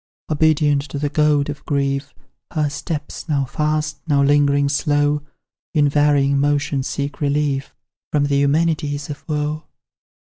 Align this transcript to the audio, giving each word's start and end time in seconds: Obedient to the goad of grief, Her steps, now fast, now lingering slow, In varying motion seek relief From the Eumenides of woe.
Obedient 0.31 0.81
to 0.81 0.97
the 0.97 1.09
goad 1.11 1.47
of 1.47 1.63
grief, 1.67 2.11
Her 2.53 2.71
steps, 2.71 3.29
now 3.29 3.45
fast, 3.45 3.99
now 4.07 4.23
lingering 4.23 4.67
slow, 4.67 5.21
In 5.75 5.87
varying 5.87 6.39
motion 6.39 6.81
seek 6.81 7.21
relief 7.21 7.75
From 8.11 8.23
the 8.25 8.37
Eumenides 8.37 9.11
of 9.11 9.23
woe. 9.29 9.65